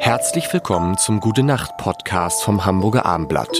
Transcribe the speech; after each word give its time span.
Herzlich 0.00 0.50
willkommen 0.50 0.96
zum 0.96 1.20
Gute 1.20 1.42
Nacht 1.42 1.76
Podcast 1.76 2.42
vom 2.42 2.64
Hamburger 2.64 3.04
Armblatt. 3.04 3.54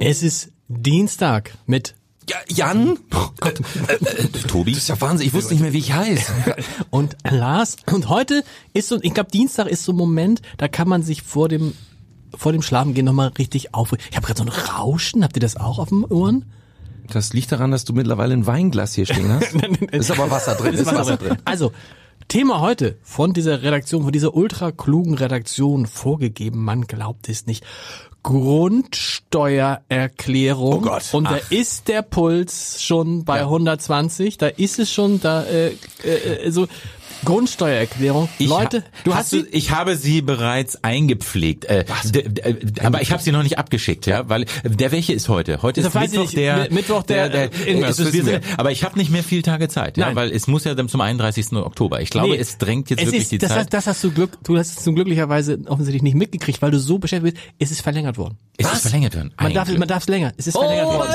Es 0.00 0.24
ist 0.24 0.50
Dienstag 0.66 1.56
mit 1.64 1.94
Ja, 2.28 2.36
Jan? 2.48 2.98
Oh 3.14 3.28
Gott. 3.38 3.60
Äh, 3.86 3.94
äh, 3.94 4.28
Tobi? 4.48 4.72
Das 4.72 4.82
ist 4.82 4.88
ja 4.88 5.00
Wahnsinn. 5.00 5.28
Ich 5.28 5.32
wusste 5.32 5.54
nicht 5.54 5.62
mehr, 5.62 5.72
wie 5.72 5.78
ich 5.78 5.92
heiße. 5.92 6.32
und 6.90 7.16
Lars. 7.22 7.76
Und 7.86 8.08
heute 8.08 8.42
ist 8.74 8.88
so, 8.88 8.98
ich 9.00 9.14
glaube, 9.14 9.30
Dienstag 9.30 9.68
ist 9.68 9.84
so 9.84 9.92
ein 9.92 9.96
Moment, 9.96 10.42
da 10.56 10.66
kann 10.66 10.88
man 10.88 11.02
sich 11.04 11.22
vor 11.22 11.48
dem 11.48 11.74
vor 12.36 12.50
dem 12.50 12.62
Schlafengehen 12.62 13.06
nochmal 13.06 13.28
richtig 13.28 13.74
aufregen. 13.74 14.04
Ich 14.10 14.16
habe 14.16 14.26
gerade 14.26 14.38
so 14.38 14.44
ein 14.44 14.48
Rauschen. 14.48 15.22
Habt 15.22 15.36
ihr 15.36 15.40
das 15.40 15.56
auch 15.56 15.78
auf 15.78 15.90
den 15.90 16.04
Ohren? 16.04 16.46
Das 17.10 17.32
liegt 17.32 17.52
daran, 17.52 17.70
dass 17.70 17.84
du 17.84 17.92
mittlerweile 17.92 18.34
ein 18.34 18.46
Weinglas 18.46 18.94
hier 18.94 19.06
stehen 19.06 19.30
hast. 19.30 19.54
ist 19.92 20.10
aber 20.10 20.30
Wasser 20.30 20.56
drin. 20.56 20.74
Ist 20.74 20.86
Wasser 20.86 21.16
drin. 21.16 21.38
Also, 21.44 21.72
Thema 22.28 22.60
heute 22.60 22.98
von 23.02 23.32
dieser 23.32 23.62
Redaktion, 23.62 24.02
von 24.02 24.12
dieser 24.12 24.34
ultra 24.34 24.70
klugen 24.70 25.14
Redaktion 25.14 25.86
vorgegeben, 25.86 26.62
man 26.62 26.82
glaubt 26.82 27.28
es 27.28 27.46
nicht. 27.46 27.64
Grundsteuererklärung. 28.22 30.74
Oh 30.74 30.80
Gott. 30.80 31.04
Und 31.12 31.24
da 31.24 31.38
ist 31.48 31.88
der 31.88 32.02
Puls 32.02 32.82
schon 32.82 33.24
bei 33.24 33.38
Ja. 33.38 33.44
120, 33.44 34.36
da 34.36 34.48
ist 34.48 34.78
es 34.78 34.92
schon 34.92 35.20
da 35.20 35.44
äh, 35.44 35.72
äh, 36.02 36.50
so 36.50 36.66
Grundsteuererklärung. 37.24 38.28
Leute, 38.38 38.78
ha- 38.78 38.84
du 39.04 39.10
hast 39.14 39.18
hast 39.20 39.30
sie 39.30 39.46
ich 39.50 39.70
habe 39.70 39.96
sie 39.96 40.22
bereits 40.22 40.82
eingepflegt, 40.84 41.64
äh, 41.66 41.84
aber 42.82 43.02
ich 43.02 43.12
habe 43.12 43.22
sie 43.22 43.32
noch 43.32 43.42
nicht 43.42 43.58
abgeschickt, 43.58 44.06
ja, 44.06 44.28
weil 44.28 44.42
äh, 44.42 44.46
der 44.70 44.92
welche 44.92 45.12
ist 45.12 45.28
heute? 45.28 45.62
Heute 45.62 45.80
ist 45.80 45.88
ich 45.88 45.94
Mittwoch 45.94 46.20
nicht. 46.22 46.36
der, 46.36 46.70
Mi- 46.70 46.74
Mittwoch 46.74 47.02
der, 47.02 47.34
äh, 47.34 47.50
irgendwas, 47.66 47.98
es 47.98 48.08
ist, 48.08 48.12
wissen 48.14 48.26
wir. 48.26 48.40
aber 48.56 48.70
ich 48.70 48.84
habe 48.84 48.98
nicht 48.98 49.10
mehr 49.10 49.22
viel 49.24 49.42
Tage 49.42 49.68
Zeit, 49.68 49.96
ja, 49.96 50.06
Nein. 50.06 50.16
weil 50.16 50.30
es 50.30 50.46
muss 50.46 50.64
ja 50.64 50.74
dann 50.74 50.88
zum 50.88 51.00
31. 51.00 51.52
Oktober. 51.54 52.00
Ich 52.00 52.10
glaube, 52.10 52.30
Nee. 52.30 52.36
es 52.38 52.58
drängt 52.58 52.90
jetzt 52.90 53.00
es 53.00 53.06
wirklich 53.06 53.22
ist, 53.22 53.32
die 53.32 53.38
das, 53.38 53.50
Zeit. 53.50 53.72
Das 53.72 53.86
hast 53.86 54.02
du 54.04 54.10
Glück, 54.10 54.38
du 54.44 54.56
hast 54.56 54.78
es 54.78 54.84
zum 54.84 54.94
glücklicherweise 54.94 55.58
offensichtlich 55.66 56.02
nicht 56.02 56.14
mitgekriegt, 56.16 56.62
weil 56.62 56.70
du 56.70 56.78
so 56.78 56.98
beschäftigt 56.98 57.34
bist. 57.34 57.46
Es 57.58 57.70
ist 57.70 57.80
verlängert 57.80 58.18
worden. 58.18 58.38
es 58.56 58.72
ist 58.72 58.82
verlängert 58.82 59.14
worden. 59.16 59.32
Man 59.40 59.52
darf, 59.54 59.68
Glück. 59.68 59.78
man 59.78 59.88
darf 59.88 60.02
es 60.02 60.08
länger. 60.08 60.32
Es 60.36 60.46
ist 60.46 60.56
verlängert 60.56 60.86
worden. 60.86 61.12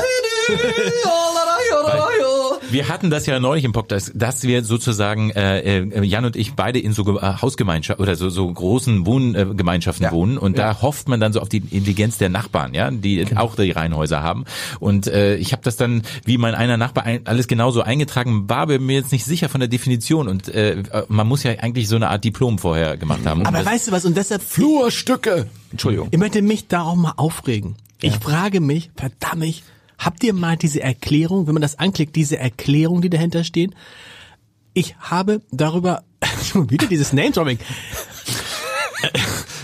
Wir 2.70 2.88
hatten 2.88 3.10
das 3.10 3.26
ja 3.26 3.38
neulich 3.40 3.64
im 3.64 3.72
Podcast, 3.72 4.12
dass 4.14 4.42
wir 4.42 4.64
sozusagen 4.64 5.30
äh, 5.30 5.80
äh, 5.80 6.04
Jan 6.04 6.24
und 6.24 6.36
ich 6.36 6.54
beide 6.54 6.78
in 6.78 6.92
so 6.92 7.18
äh, 7.18 7.20
Hausgemeinschaften 7.40 8.02
oder 8.02 8.16
so, 8.16 8.28
so 8.30 8.50
großen 8.52 9.06
Wohngemeinschaften 9.06 9.56
Gemeinschaften 9.56 10.10
wohnen 10.10 10.38
und 10.38 10.58
da 10.58 10.82
hofft 10.82 11.08
man 11.08 11.20
dann 11.20 11.32
so 11.32 11.40
auf 11.40 11.48
die 11.48 11.58
Intelligenz 11.58 12.18
der 12.18 12.28
Nachbarn, 12.28 12.74
ja, 12.74 12.90
die 12.90 13.24
Genau. 13.24 13.40
auch 13.42 13.56
die 13.56 13.70
Reihenhäuser 13.70 14.22
haben. 14.22 14.44
Und 14.80 15.06
äh, 15.06 15.36
ich 15.36 15.52
habe 15.52 15.62
das 15.62 15.76
dann, 15.76 16.02
wie 16.24 16.38
mein 16.38 16.54
einer 16.54 16.76
Nachbar 16.76 17.04
ein, 17.04 17.26
alles 17.26 17.48
genauso 17.48 17.82
eingetragen, 17.82 18.48
war 18.48 18.66
mir 18.66 18.94
jetzt 18.94 19.12
nicht 19.12 19.24
sicher 19.24 19.48
von 19.48 19.60
der 19.60 19.68
Definition 19.68 20.28
und 20.28 20.48
äh, 20.48 20.82
man 21.08 21.26
muss 21.26 21.42
ja 21.42 21.52
eigentlich 21.52 21.88
so 21.88 21.96
eine 21.96 22.08
Art 22.10 22.24
Diplom 22.24 22.58
vorher 22.58 22.96
gemacht 22.96 23.26
haben. 23.26 23.46
Aber 23.46 23.64
weißt 23.64 23.88
du 23.88 23.92
was? 23.92 24.04
Und 24.04 24.16
deshalb 24.16 24.42
Flurstücke. 24.42 25.46
Entschuldigung. 25.70 26.08
Ich 26.10 26.18
möchte 26.18 26.42
mich 26.42 26.68
da 26.68 26.82
auch 26.82 26.96
mal 26.96 27.14
aufregen. 27.16 27.76
Ich 28.00 28.14
frage 28.16 28.60
mich, 28.60 28.90
verdammt, 28.96 29.62
habt 30.04 30.22
ihr 30.24 30.32
mal 30.34 30.56
diese 30.56 30.80
Erklärung, 30.82 31.46
wenn 31.46 31.54
man 31.54 31.62
das 31.62 31.78
anklickt, 31.78 32.14
diese 32.16 32.38
Erklärung, 32.38 33.02
die 33.02 33.10
dahinter 33.10 33.44
stehen? 33.44 33.74
Ich 34.72 34.96
habe 34.98 35.40
darüber, 35.52 36.02
wieder 36.54 36.86
dieses 36.86 37.12
Name-Dropping. 37.12 37.58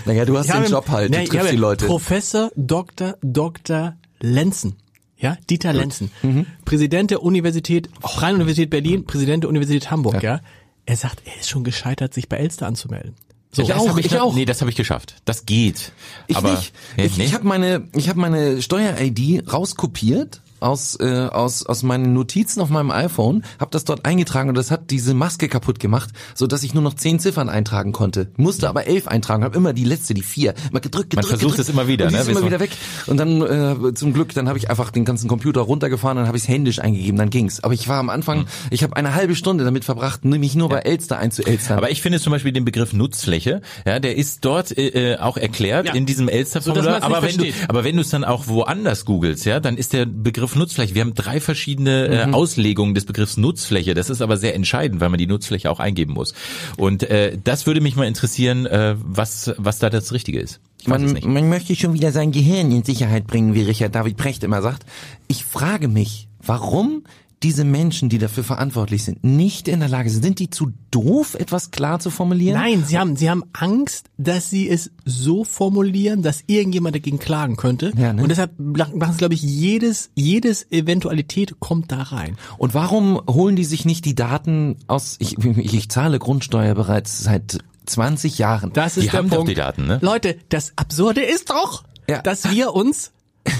Naja, 0.04 0.24
du 0.24 0.36
hast 0.36 0.46
Ich 0.46 0.52
den 0.52 0.60
habe- 0.62 0.70
Job 0.70 0.88
halt. 0.88 1.14
Du 1.14 1.18
ich 1.20 1.28
triffst 1.28 1.52
die 1.52 1.56
Leute. 1.56 1.86
Professor 1.86 2.50
Dr. 2.56 3.16
Dr. 3.22 3.96
Lenzen. 4.20 4.76
Ja, 5.16 5.36
Dieter 5.50 5.72
Lenzen. 5.74 6.10
Mhm. 6.22 6.46
Präsident 6.64 7.10
der 7.10 7.22
Universität, 7.22 7.90
Freien 8.00 8.36
Universität 8.36 8.70
Berlin, 8.70 9.04
Präsident 9.04 9.44
der 9.44 9.50
Universität 9.50 9.90
Hamburg, 9.90 10.22
ja. 10.22 10.40
Er 10.86 10.96
sagt, 10.96 11.22
er 11.26 11.38
ist 11.38 11.48
schon 11.50 11.62
gescheitert, 11.62 12.14
sich 12.14 12.28
bei 12.28 12.36
Elster 12.38 12.66
anzumelden. 12.66 13.14
So. 13.52 13.66
das 13.66 13.78
auch, 13.78 13.98
ich, 13.98 14.06
ich 14.06 14.20
auch. 14.20 14.34
Nee, 14.34 14.44
das 14.44 14.60
habe 14.60 14.70
ich 14.70 14.76
geschafft. 14.76 15.16
Das 15.24 15.44
geht. 15.44 15.92
Ich 16.28 16.36
aber, 16.36 16.52
nicht. 16.52 16.72
Ja, 16.96 17.04
Ich, 17.04 17.16
nee? 17.16 17.24
ich 17.24 17.34
habe 17.34 17.46
meine, 17.46 17.88
ich 17.94 18.08
habe 18.08 18.20
meine 18.20 18.62
Steuer-ID 18.62 19.52
rauskopiert 19.52 20.40
aus 20.60 20.98
äh, 21.00 21.26
aus 21.26 21.64
aus 21.66 21.82
meinen 21.82 22.12
Notizen 22.12 22.60
auf 22.60 22.70
meinem 22.70 22.90
iPhone, 22.90 23.44
habe 23.58 23.70
das 23.70 23.84
dort 23.84 24.04
eingetragen 24.04 24.48
und 24.48 24.54
das 24.56 24.70
hat 24.70 24.90
diese 24.90 25.14
Maske 25.14 25.48
kaputt 25.48 25.80
gemacht, 25.80 26.10
so 26.34 26.46
dass 26.46 26.62
ich 26.62 26.74
nur 26.74 26.82
noch 26.82 26.94
zehn 26.94 27.18
Ziffern 27.18 27.48
eintragen 27.48 27.92
konnte. 27.92 28.28
Musste 28.36 28.68
aber 28.68 28.86
elf 28.86 29.08
eintragen, 29.08 29.44
habe 29.44 29.56
immer 29.56 29.72
die 29.72 29.84
letzte, 29.84 30.14
die 30.14 30.22
vier, 30.22 30.54
immer 30.70 30.80
gedrückt, 30.80 31.10
gedrückt. 31.10 31.14
Man 31.16 31.24
versucht 31.24 31.40
gedrückt. 31.56 31.58
es 31.60 31.68
immer 31.68 31.86
wieder, 31.88 32.06
und 32.06 32.12
ne? 32.12 32.20
ist 32.20 32.28
immer 32.28 32.44
wieder 32.44 32.60
weg. 32.60 32.70
Und 33.06 33.16
dann 33.16 33.42
äh, 33.42 33.94
zum 33.94 34.12
Glück, 34.12 34.34
dann 34.34 34.48
habe 34.48 34.58
ich 34.58 34.70
einfach 34.70 34.90
den 34.90 35.04
ganzen 35.04 35.28
Computer 35.28 35.60
runtergefahren, 35.62 36.16
dann 36.16 36.26
habe 36.26 36.36
ich 36.36 36.44
es 36.44 36.48
händisch 36.48 36.78
eingegeben, 36.80 37.16
dann 37.18 37.30
ging's. 37.30 37.60
Aber 37.62 37.74
ich 37.74 37.88
war 37.88 37.98
am 37.98 38.10
Anfang, 38.10 38.46
ich 38.70 38.82
habe 38.82 38.96
eine 38.96 39.14
halbe 39.14 39.34
Stunde 39.34 39.64
damit 39.64 39.84
verbracht, 39.84 40.24
nämlich 40.24 40.54
nur 40.54 40.68
bei 40.68 40.78
Elster 40.80 41.18
einzuelstern. 41.18 41.78
Aber 41.78 41.90
ich 41.90 42.02
finde 42.02 42.20
zum 42.20 42.32
Beispiel 42.32 42.52
den 42.52 42.64
Begriff 42.64 42.92
Nutzfläche, 42.92 43.60
ja, 43.86 43.98
der 43.98 44.16
ist 44.16 44.44
dort 44.44 44.76
äh, 44.76 45.12
äh, 45.14 45.18
auch 45.18 45.36
erklärt 45.36 45.86
Ja. 45.86 45.94
in 45.94 46.06
diesem 46.06 46.26
So, 46.26 46.32
Elster-Formular. 46.32 47.00
man's 47.00 47.04
aber 47.04 47.22
wenn 47.22 47.36
du, 47.36 47.44
aber 47.68 47.84
wenn 47.84 47.96
du 47.96 48.02
es 48.02 48.10
dann 48.10 48.24
auch 48.24 48.46
woanders 48.48 49.04
googelst, 49.04 49.44
ja, 49.46 49.60
dann 49.60 49.76
ist 49.76 49.92
der 49.92 50.06
Begriff 50.06 50.49
Nutzfläche. 50.54 50.94
Wir 50.94 51.02
haben 51.02 51.14
drei 51.14 51.40
verschiedene 51.40 52.06
äh, 52.06 52.26
Mhm. 52.26 52.34
Auslegungen 52.34 52.94
des 52.94 53.04
Begriffs 53.04 53.36
Nutzfläche. 53.36 53.94
Das 53.94 54.10
ist 54.10 54.20
aber 54.22 54.36
sehr 54.36 54.54
entscheidend, 54.54 55.00
weil 55.00 55.08
man 55.08 55.18
die 55.18 55.26
Nutzfläche 55.26 55.70
auch 55.70 55.80
eingeben 55.80 56.12
muss. 56.14 56.34
Und 56.76 57.02
äh, 57.04 57.36
das 57.42 57.66
würde 57.66 57.80
mich 57.80 57.96
mal 57.96 58.06
interessieren, 58.06 58.66
äh, 58.66 58.94
was 58.98 59.52
was 59.56 59.78
da 59.78 59.90
das 59.90 60.12
Richtige 60.12 60.40
ist. 60.40 60.60
Ich 60.80 60.88
weiß 60.88 60.96
es 61.00 61.06
Man, 61.06 61.12
nicht. 61.14 61.26
man 61.26 61.48
möchte 61.48 61.74
schon 61.76 61.92
wieder 61.94 62.12
sein 62.12 62.32
Gehirn 62.32 62.70
in 62.72 62.84
Sicherheit 62.84 63.26
bringen, 63.26 63.54
wie 63.54 63.62
Richard 63.62 63.94
David 63.94 64.16
Precht 64.16 64.42
immer 64.44 64.62
sagt. 64.62 64.84
Ich 65.28 65.44
frage 65.44 65.88
mich, 65.88 66.28
warum 66.42 67.04
diese 67.42 67.64
Menschen, 67.64 68.10
die 68.10 68.18
dafür 68.18 68.44
verantwortlich 68.44 69.02
sind, 69.04 69.24
nicht 69.24 69.66
in 69.66 69.80
der 69.80 69.88
Lage 69.88 70.10
sind. 70.10 70.22
Sind 70.22 70.38
die 70.40 70.50
zu 70.50 70.72
doof, 70.90 71.34
etwas 71.34 71.70
klar 71.70 71.98
zu 71.98 72.10
formulieren? 72.10 72.58
Nein, 72.60 72.84
sie 72.86 72.98
haben, 72.98 73.16
sie 73.16 73.30
haben 73.30 73.44
Angst, 73.54 74.06
dass 74.18 74.50
sie 74.50 74.68
es 74.68 74.90
so 75.06 75.44
formulieren, 75.44 76.22
dass 76.22 76.44
irgendjemand 76.48 76.94
dagegen 76.94 77.18
klagen 77.18 77.56
könnte. 77.56 77.92
Ja, 77.96 78.12
ne? 78.12 78.22
Und 78.22 78.28
deshalb 78.28 78.58
machen 78.58 79.12
sie, 79.12 79.16
glaube 79.18 79.32
ich, 79.34 79.42
jedes, 79.42 80.10
jedes 80.14 80.70
Eventualität 80.70 81.60
kommt 81.60 81.90
da 81.92 82.02
rein. 82.02 82.36
Und 82.58 82.74
warum 82.74 83.18
holen 83.28 83.56
die 83.56 83.64
sich 83.64 83.86
nicht 83.86 84.04
die 84.04 84.14
Daten 84.14 84.76
aus, 84.86 85.16
ich, 85.18 85.38
ich, 85.38 85.72
ich 85.74 85.88
zahle 85.88 86.18
Grundsteuer 86.18 86.74
bereits 86.74 87.20
seit 87.20 87.58
20 87.86 88.36
Jahren. 88.38 88.72
Das 88.74 88.98
ist 88.98 89.04
Die 89.04 89.08
der 89.08 89.18
haben 89.18 89.30
doch 89.30 89.36
Punkt. 89.38 89.50
die 89.50 89.54
Daten, 89.54 89.86
ne? 89.86 89.98
Leute, 90.02 90.36
das 90.50 90.72
Absurde 90.76 91.22
ist 91.22 91.48
doch, 91.50 91.84
Ja. 92.08 92.20
dass 92.20 92.50
wir 92.50 92.74
uns 92.74 93.12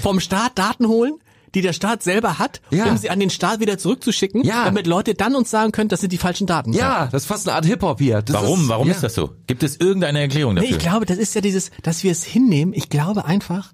vom 0.03 0.19
Staat 0.19 0.57
Daten 0.59 0.87
holen, 0.87 1.15
die 1.55 1.61
der 1.61 1.73
Staat 1.73 2.01
selber 2.03 2.39
hat, 2.39 2.61
Ja. 2.69 2.85
um 2.85 2.97
sie 2.97 3.09
an 3.09 3.19
den 3.19 3.29
Staat 3.29 3.59
wieder 3.59 3.77
zurückzuschicken, 3.77 4.43
Ja. 4.43 4.65
damit 4.65 4.87
Leute 4.87 5.13
dann 5.15 5.35
uns 5.35 5.51
sagen 5.51 5.71
können, 5.71 5.89
das 5.89 5.99
sind 6.01 6.11
die 6.13 6.17
falschen 6.17 6.47
Daten. 6.47 6.73
ja, 6.73 7.07
das 7.11 7.23
ist 7.23 7.27
fast 7.27 7.47
eine 7.47 7.55
Art 7.55 7.65
Hip-Hop 7.65 7.99
hier. 7.99 8.21
Das 8.21 8.35
Warum? 8.35 8.61
Ist, 8.61 8.69
Warum 8.69 8.87
ja. 8.87 8.93
ist 8.93 9.03
das 9.03 9.13
so? 9.15 9.31
Gibt 9.47 9.63
es 9.63 9.75
irgendeine 9.77 10.19
Erklärung 10.21 10.53
Nee, 10.53 10.61
dafür? 10.61 10.77
ich 10.77 10.81
glaube, 10.81 11.05
das 11.05 11.17
ist 11.17 11.35
ja 11.35 11.41
dieses, 11.41 11.71
dass 11.83 12.03
wir 12.03 12.11
es 12.11 12.23
hinnehmen. 12.23 12.73
Ich 12.73 12.89
glaube 12.89 13.25
einfach, 13.25 13.73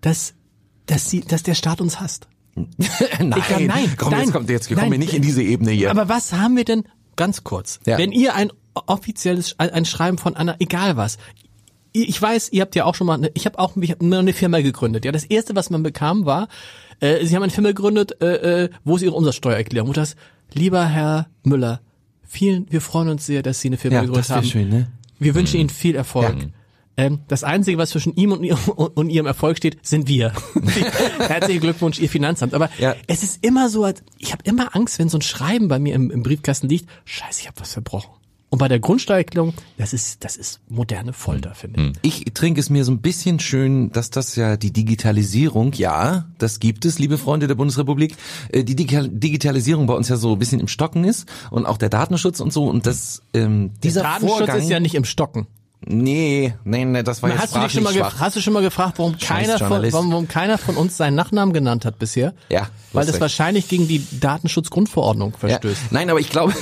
dass, 0.00 0.34
dass 0.86 1.10
sie, 1.10 1.20
dass 1.22 1.42
der 1.42 1.54
Staat 1.54 1.80
uns 1.80 2.00
hasst. 2.00 2.28
nein, 2.54 2.68
Ich 3.36 3.46
glaub, 3.46 3.60
nein, 3.60 3.94
komm, 3.98 4.10
nein, 4.10 4.20
jetzt 4.22 4.32
kommt, 4.32 4.48
jetzt 4.50 4.68
kommen 4.68 4.80
nein. 4.80 4.92
wir 4.92 4.98
nicht 4.98 5.14
in 5.14 5.22
diese 5.22 5.42
Ebene 5.42 5.72
hier. 5.72 5.90
Aber 5.90 6.08
was 6.08 6.32
haben 6.32 6.56
wir 6.56 6.64
denn, 6.64 6.84
ganz 7.16 7.44
kurz, 7.44 7.80
Ja. 7.86 7.98
wenn 7.98 8.12
ihr 8.12 8.34
ein 8.34 8.52
offizielles, 8.74 9.58
ein 9.58 9.84
Schreiben 9.84 10.18
von 10.18 10.36
einer, 10.36 10.56
egal 10.60 10.96
was, 10.96 11.18
ich 11.92 12.20
weiß, 12.20 12.50
ihr 12.52 12.60
habt 12.60 12.74
ja 12.76 12.84
auch 12.84 12.94
schon 12.94 13.06
mal, 13.06 13.14
eine, 13.14 13.30
ich 13.34 13.46
habe 13.46 13.58
auch, 13.58 13.74
ich 13.78 13.90
habe 13.90 14.04
eine 14.04 14.32
Firma 14.34 14.60
gegründet. 14.60 15.04
Ja, 15.06 15.12
das 15.12 15.24
erste, 15.24 15.56
was 15.56 15.70
man 15.70 15.82
bekam, 15.82 16.26
war, 16.26 16.48
äh, 17.00 17.24
sie 17.24 17.34
haben 17.36 17.42
eine 17.42 17.52
Firma 17.52 17.68
gegründet, 17.70 18.20
äh, 18.20 18.64
äh, 18.64 18.70
wo 18.84 18.96
ist 18.96 19.02
ihre 19.02 19.14
Umsatzsteuererklärung? 19.14 19.88
Und 19.88 19.96
das, 19.96 20.16
lieber 20.52 20.86
Herr 20.86 21.28
Müller, 21.44 21.80
vielen, 22.22 22.66
wir 22.70 22.80
freuen 22.80 23.08
uns 23.08 23.26
sehr, 23.26 23.42
dass 23.42 23.60
Sie 23.60 23.68
eine 23.68 23.76
Firma 23.76 23.96
ja, 23.96 24.00
gegründet 24.02 24.30
das 24.30 24.36
haben. 24.36 24.46
schön, 24.46 24.68
ne? 24.68 24.88
Wir 25.18 25.34
wünschen 25.34 25.58
Ihnen 25.60 25.70
viel 25.70 25.94
Erfolg. 25.94 26.36
Ähm, 26.98 27.20
das 27.28 27.44
Einzige, 27.44 27.76
was 27.76 27.90
zwischen 27.90 28.14
ihm 28.16 28.32
und, 28.32 28.42
ihr, 28.42 28.56
und 28.76 29.10
ihrem 29.10 29.26
Erfolg 29.26 29.58
steht, 29.58 29.78
sind 29.86 30.08
wir. 30.08 30.32
Herzlichen 31.18 31.60
Glückwunsch, 31.60 31.98
Ihr 31.98 32.08
Finanzamt. 32.08 32.54
Aber 32.54 32.70
Ja. 32.78 32.94
es 33.06 33.22
ist 33.22 33.44
immer 33.44 33.68
so, 33.68 33.84
als 33.84 34.02
ich 34.18 34.32
habe 34.32 34.42
immer 34.44 34.74
Angst, 34.74 34.98
wenn 34.98 35.08
so 35.10 35.18
ein 35.18 35.22
Schreiben 35.22 35.68
bei 35.68 35.78
mir 35.78 35.94
im, 35.94 36.10
im 36.10 36.22
Briefkasten 36.22 36.68
liegt. 36.68 36.88
Scheiße, 37.04 37.42
ich 37.42 37.46
habe 37.48 37.60
was 37.60 37.72
verbrochen. 37.74 38.10
Und 38.56 38.60
bei 38.60 38.68
der 38.68 38.80
Grundsteuererklärung, 38.80 39.52
das 39.76 39.92
ist, 39.92 40.24
das 40.24 40.38
ist 40.38 40.60
moderne 40.70 41.12
Folter, 41.12 41.54
finde 41.54 41.92
ich. 42.00 42.26
Ich 42.26 42.32
trinke 42.32 42.58
es 42.58 42.70
mir 42.70 42.86
so 42.86 42.92
ein 42.92 43.02
bisschen 43.02 43.38
schön, 43.38 43.92
dass 43.92 44.08
das 44.08 44.34
ja 44.34 44.56
die 44.56 44.72
Digitalisierung, 44.72 45.74
ja, 45.74 46.24
das 46.38 46.58
gibt 46.58 46.86
es, 46.86 46.98
liebe 46.98 47.18
Freunde 47.18 47.48
der 47.48 47.54
Bundesrepublik, 47.54 48.16
äh, 48.50 48.64
die 48.64 48.74
Digital 48.74 49.10
Digitalisierung 49.10 49.86
bei 49.86 49.92
uns 49.92 50.08
ja 50.08 50.16
so 50.16 50.32
ein 50.32 50.38
bisschen 50.38 50.60
im 50.60 50.68
Stocken 50.68 51.04
ist 51.04 51.28
und 51.50 51.66
auch 51.66 51.76
der 51.76 51.90
Datenschutz 51.90 52.40
und 52.40 52.50
so 52.50 52.64
und 52.64 52.86
das 52.86 53.20
ähm, 53.34 53.72
dieser 53.82 54.04
Datenschutz 54.04 54.38
Vorgang 54.38 54.58
ist 54.60 54.70
ja 54.70 54.80
nicht 54.80 54.94
im 54.94 55.04
Stocken. 55.04 55.46
Nee, 55.88 56.54
nee, 56.64 56.84
nee, 56.84 57.02
das 57.02 57.22
war 57.22 57.30
jetzt 57.30 57.40
Hast 57.42 57.54
du, 57.54 57.60
dich 57.60 57.72
schon 57.72 57.82
mal 57.84 57.92
schwach. 57.92 58.18
hast 58.18 58.34
du 58.34 58.40
schon 58.40 58.52
mal 58.54 58.62
gefragt, 58.62 58.98
warum 58.98 59.18
keiner, 59.18 59.58
von, 59.58 59.70
warum, 59.92 60.10
warum 60.10 60.26
keiner 60.26 60.58
von 60.58 60.76
uns 60.76 60.96
seinen 60.96 61.14
Nachnamen 61.14 61.52
genannt 61.52 61.84
hat 61.84 61.98
bisher? 61.98 62.34
Ja, 62.48 62.68
Weil 62.92 63.04
das 63.04 63.14
recht. 63.16 63.20
wahrscheinlich 63.20 63.68
gegen 63.68 63.86
die 63.86 64.04
Datenschutzgrundverordnung 64.18 65.32
Ja. 65.32 65.38
verstößt. 65.38 65.92
Nein, 65.92 66.10
aber 66.10 66.18
ich 66.18 66.30
glaube, 66.30 66.54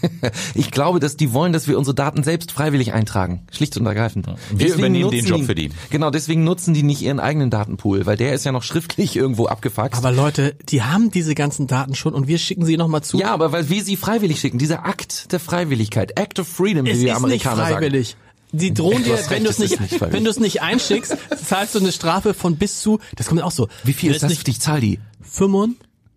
ich 0.54 0.70
glaube, 0.70 1.00
dass 1.00 1.16
die 1.16 1.32
wollen, 1.32 1.52
dass 1.52 1.68
wir 1.68 1.76
unsere 1.76 1.94
Daten 1.94 2.22
selbst 2.22 2.52
freiwillig 2.52 2.92
eintragen. 2.92 3.46
Schlicht 3.50 3.76
und 3.76 3.84
ergreifend. 3.84 4.26
Wir 4.54 4.74
übernehmen 4.74 5.10
den 5.10 5.26
Job 5.26 5.44
für 5.44 5.54
die. 5.54 5.70
Genau, 5.90 6.10
deswegen 6.10 6.44
nutzen 6.44 6.72
die 6.72 6.82
nicht 6.82 7.02
ihren 7.02 7.20
eigenen 7.20 7.50
Datenpool, 7.50 8.06
weil 8.06 8.16
der 8.16 8.32
ist 8.32 8.44
ja 8.44 8.52
noch 8.52 8.62
schriftlich 8.62 9.16
irgendwo 9.22 9.46
abgefaxt. 9.46 9.98
Aber 9.98 10.12
Leute, 10.12 10.54
die 10.68 10.82
haben 10.82 11.10
diese 11.10 11.34
ganzen 11.34 11.66
Daten 11.66 11.94
schon 11.94 12.14
und 12.14 12.26
wir 12.28 12.38
schicken 12.38 12.64
sie 12.64 12.76
nochmal 12.76 13.02
zu. 13.02 13.18
ja, 13.18 13.32
aber 13.32 13.52
weil 13.52 13.68
wir 13.68 13.82
sie 13.84 13.96
freiwillig 13.96 14.40
schicken. 14.40 14.58
Dieser 14.58 14.86
Akt 14.86 15.32
der 15.32 15.40
Freiwilligkeit, 15.40 16.18
Act 16.18 16.38
of 16.38 16.48
Freedom, 16.48 16.86
es 16.86 16.92
wie 16.92 17.00
die 17.00 17.06
ist 17.08 17.12
nicht 17.12 17.16
Amerikaner 17.16 17.68
sagen. 17.68 18.04
Die 18.52 18.74
drohen 18.74 19.02
dir, 19.02 19.18
wenn 19.28 19.44
du 19.44 19.50
es 19.50 19.58
nicht, 19.58 19.80
nicht 19.80 20.00
wenn 20.00 20.24
du 20.24 20.30
es 20.30 20.38
nicht 20.38 20.60
einschickst, 20.60 21.16
zahlst 21.44 21.74
du 21.74 21.78
eine 21.78 21.90
Strafe 21.90 22.34
von 22.34 22.56
bis 22.56 22.80
zu, 22.80 23.00
das 23.16 23.26
kommt 23.26 23.42
auch 23.42 23.50
so. 23.50 23.68
Wie 23.82 23.94
viel 23.94 24.10
ist 24.12 24.22
das? 24.22 24.30
nicht 24.30 24.46
Ich 24.46 24.60
zahl 24.60 24.80
die. 24.80 24.98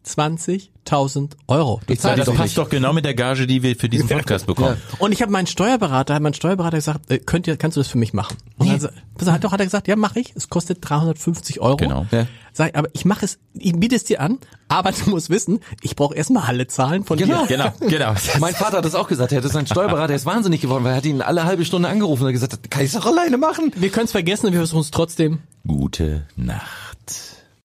25.000 0.06 1.32
Euro. 1.48 1.82
Ich 1.88 2.00
zahl 2.00 2.16
Das 2.16 2.26
doch 2.28 2.36
passt 2.36 2.58
doch 2.58 2.70
genau 2.70 2.94
mit 2.94 3.06
der 3.06 3.14
Gage, 3.16 3.48
die 3.48 3.64
wir 3.64 3.76
für 3.76 3.90
diesen 3.90 4.08
Podcast 4.10 4.46
bekommen. 4.46 4.78
Und 5.00 5.12
ich 5.12 5.22
habe 5.22 5.32
meinen 5.32 5.48
Steuerberater, 5.48 6.14
hat 6.16 6.22
mein 6.22 6.34
Steuerberater 6.34 6.78
gesagt, 6.78 7.10
äh, 7.12 7.18
könnt 7.20 7.48
ihr, 7.48 7.58
kannst 7.58 7.76
du 7.78 7.82
das 7.82 7.88
für 7.88 7.98
mich 7.98 8.14
machen? 8.14 8.38
Und 8.58 8.70
dann, 8.70 8.80
sa- 8.80 8.92
pass 9.18 9.28
auf, 9.28 9.40
doch 9.40 9.52
hat 9.52 9.60
er 9.60 9.66
gesagt, 9.66 9.88
ja, 9.88 9.96
mache 9.96 10.20
ich. 10.20 10.34
Es 10.36 10.50
kostet 10.50 10.78
350 10.88 11.60
Euro. 11.60 11.78
Genau. 11.78 12.06
Ja. 12.12 12.28
Sag 12.54 12.70
ich, 12.70 12.76
aber 12.76 12.88
ich 12.94 13.04
mache 13.04 13.26
es, 13.26 13.38
ich 13.54 13.74
biete 13.78 13.96
es 13.96 14.06
dir 14.06 14.22
an, 14.22 14.38
aber 14.70 14.92
du 14.94 15.10
musst 15.10 15.30
wissen, 15.30 15.60
ich 15.82 15.96
brauche 15.96 16.16
erstmal 16.16 16.44
alle 16.44 16.68
Zahlen 16.68 17.04
von 17.04 17.18
Genau. 17.18 17.46
dir. 17.46 17.58
Genau, 17.58 17.72
genau. 17.90 18.14
Mein 18.40 18.54
Vater 18.56 18.78
hat 18.78 18.86
das 18.86 18.96
auch 18.96 19.08
gesagt. 19.08 19.32
Er 19.34 19.40
hatte 19.40 19.50
seinen 19.50 19.68
Steuerberater, 19.68 20.08
der 20.08 20.16
ist 20.16 20.26
wahnsinnig 20.26 20.62
geworden, 20.62 20.84
weil 20.86 20.92
er 20.92 20.98
hat 20.98 21.06
ihn 21.06 21.22
alle 21.22 21.44
halbe 21.44 21.66
Stunde 21.66 21.90
angerufen 21.90 22.22
und 22.24 22.28
hat 22.28 22.34
gesagt, 22.34 22.72
kann 22.72 22.86
ich 22.86 22.94
doch 22.94 23.06
alleine 23.06 23.38
machen. 23.38 23.74
Wir 23.76 23.90
können 23.90 24.06
es 24.06 24.12
vergessen 24.12 24.46
und 24.48 24.52
wir 24.54 24.60
versuchen 24.60 24.82
es 24.82 24.92
trotzdem. 24.92 25.40
Gute 25.68 26.26
Nacht. 26.38 27.35